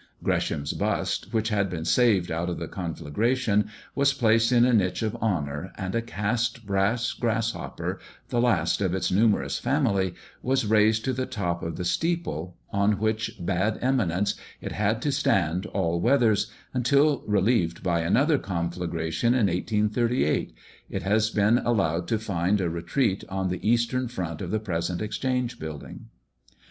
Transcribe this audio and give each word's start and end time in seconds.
Gresham's 0.23 0.73
bust, 0.73 1.31
which 1.31 1.49
had 1.49 1.69
been 1.69 1.85
saved 1.85 2.31
out 2.31 2.49
of 2.49 2.57
the 2.57 2.67
conflagration, 2.67 3.69
was 3.93 4.13
placed 4.15 4.51
in 4.51 4.65
a 4.65 4.73
niche 4.73 5.03
of 5.03 5.15
honor, 5.21 5.71
and 5.77 5.93
a 5.93 6.01
cast 6.01 6.65
brass 6.65 7.13
grasshopper, 7.13 7.99
the 8.29 8.41
last 8.41 8.81
of 8.81 8.95
its 8.95 9.11
numerous 9.11 9.59
family, 9.59 10.15
was 10.41 10.65
raised 10.65 11.05
to 11.05 11.13
the 11.13 11.27
top 11.27 11.61
of 11.61 11.75
the 11.77 11.85
steeple, 11.85 12.57
on 12.71 12.93
which 12.97 13.35
bad 13.39 13.77
eminence 13.79 14.33
it 14.59 14.71
had 14.71 15.03
to 15.03 15.11
stand 15.11 15.67
all 15.67 15.99
weathers, 16.01 16.51
until, 16.73 17.23
relieved 17.27 17.83
by 17.83 17.99
another 17.99 18.39
conflagration 18.39 19.35
in 19.35 19.45
1838, 19.45 20.51
it 20.89 21.03
has 21.03 21.29
been 21.29 21.59
allowed 21.59 22.07
to 22.07 22.17
find 22.17 22.59
a 22.59 22.71
retreat 22.71 23.23
on 23.29 23.49
the 23.49 23.69
eastern 23.69 24.07
front 24.07 24.41
of 24.41 24.49
the 24.49 24.59
present 24.59 24.99
Exchange 24.99 25.59
building. 25.59 26.05